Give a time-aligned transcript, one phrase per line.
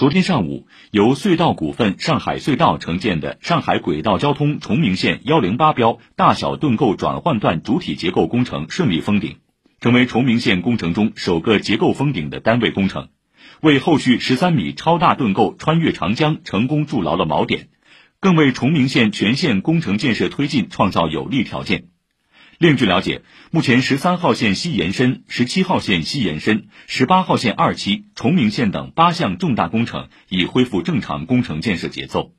[0.00, 9.36] 昨天上午，由隧道股份上海隧道承建的上海轨道交通崇明线幺零八标大小盾构转换段主体结构工程顺利封顶，
[9.78, 13.08] 成为崇明线工程中首个结构封顶的单位工程，
[13.60, 17.68] 为后续十三米超大盾构穿越长江成功筑牢了锚点，
[18.20, 21.88] 更为崇明线全线工程建设推进创造有利条件。
[22.60, 32.34] 另据了解，目前十三号线西延伸、十七号线西延伸、十八号线二期、崇明线等八项重大工程已恢复正常工程建设节奏。